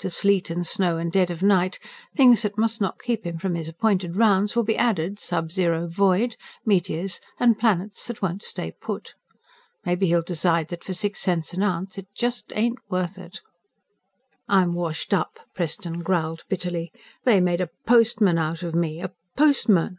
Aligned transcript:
To 0.00 0.10
"sleet 0.10 0.50
and 0.50 0.66
snow 0.66 0.98
and 0.98 1.10
dead 1.10 1.30
of 1.30 1.42
night" 1.42 1.78
things 2.14 2.42
that 2.42 2.58
must 2.58 2.82
not 2.82 3.00
keep 3.02 3.24
him 3.26 3.38
from 3.38 3.54
his 3.54 3.66
appointed 3.66 4.14
rounds 4.14 4.54
will 4.54 4.62
be 4.62 4.76
added, 4.76 5.18
sub 5.18 5.50
zero 5.50 5.86
void, 5.86 6.36
meteors, 6.66 7.18
and 7.38 7.58
planets 7.58 8.06
that 8.06 8.20
won't 8.20 8.42
stay 8.42 8.72
put. 8.78 9.14
Maybe 9.86 10.08
he'll 10.08 10.20
decide 10.20 10.68
that 10.68 10.84
for 10.84 10.92
six 10.92 11.20
cents 11.22 11.54
an 11.54 11.62
ounce 11.62 11.96
it 11.96 12.08
just 12.14 12.52
ain't 12.54 12.76
worth 12.90 13.16
it._ 13.16 13.40
"I'm 14.50 14.74
washed 14.74 15.14
up," 15.14 15.40
Preston 15.54 16.00
growled 16.02 16.44
bitterly. 16.50 16.92
"They 17.24 17.40
made 17.40 17.62
a 17.62 17.70
postman 17.86 18.36
out 18.36 18.62
of 18.62 18.74
me. 18.74 18.96
Me 18.96 19.00
a 19.00 19.12
postman!" 19.34 19.96